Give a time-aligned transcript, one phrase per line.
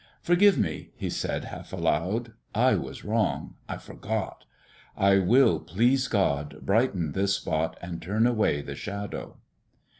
[0.23, 2.33] "Forgive me," he said, half aloud.
[2.55, 3.53] "I was wrong.
[3.69, 4.45] I forgot.
[4.97, 9.37] I will, please God, brighten this spot and turn away the Shadow!"